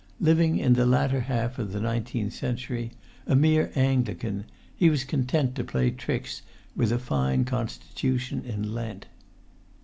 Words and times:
Living 0.19 0.57
in 0.57 0.73
the 0.73 0.87
latter 0.87 1.19
half 1.19 1.59
of 1.59 1.71
the 1.71 1.79
nineteenth 1.79 2.33
century, 2.33 2.89
a 3.27 3.35
mere 3.35 3.71
Anglican, 3.75 4.45
he 4.75 4.89
was 4.89 5.03
content 5.03 5.53
to 5.53 5.63
play 5.63 5.91
tricks 5.91 6.41
with 6.75 6.91
a 6.91 6.97
fine 6.97 7.45
constitution 7.45 8.43
in 8.43 8.73
Lent. 8.73 9.05